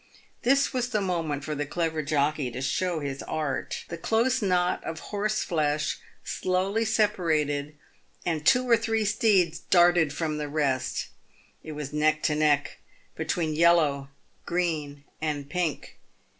This 0.41 0.73
was 0.73 0.89
the 0.89 0.99
moment 0.99 1.43
for 1.43 1.53
the 1.53 1.63
clever 1.67 2.01
jockey 2.01 2.49
to 2.49 2.61
show 2.63 3.01
his 3.01 3.21
art. 3.21 3.83
The 3.87 3.99
close 3.99 4.41
knot 4.41 4.83
of 4.83 4.99
horseflesh 5.13 5.99
slowly 6.23 6.85
separated 6.85 7.75
and 8.25 8.43
two 8.43 8.67
or 8.67 8.75
three 8.75 9.05
steeds 9.05 9.59
darted 9.59 10.11
from 10.11 10.39
the 10.39 10.49
rest. 10.49 11.09
It 11.63 11.73
was 11.73 11.93
neck 11.93 12.23
to 12.23 12.33
neck 12.33 12.79
between 13.15 13.53
Yellow, 13.53 14.09
Green, 14.47 15.03
and 15.21 15.47
Pink. 15.47 15.99